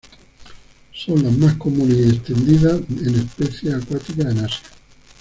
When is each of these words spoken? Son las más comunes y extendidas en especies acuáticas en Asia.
Son 0.95 1.21
las 1.21 1.37
más 1.37 1.53
comunes 1.57 1.95
y 1.95 2.09
extendidas 2.15 2.81
en 2.89 3.19
especies 3.19 3.75
acuáticas 3.75 4.31
en 4.31 4.39
Asia. 4.45 4.63